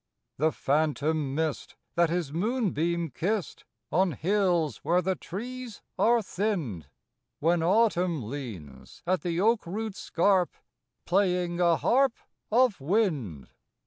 II. 0.39 0.47
The 0.47 0.51
phantom 0.51 1.35
mist, 1.35 1.75
that 1.93 2.09
is 2.09 2.33
moonbeam 2.33 3.11
kissed, 3.11 3.65
On 3.91 4.13
hills 4.13 4.77
where 4.77 4.99
the 4.99 5.13
trees 5.13 5.83
are 5.99 6.23
thinned, 6.23 6.87
When 7.39 7.61
Autumn 7.61 8.27
leans 8.27 9.03
at 9.05 9.21
the 9.21 9.39
oak 9.39 9.67
root's 9.67 9.99
scarp, 9.99 10.55
Playing 11.05 11.59
a 11.59 11.75
harp 11.77 12.15
Of 12.51 12.81
wind. 12.81 13.49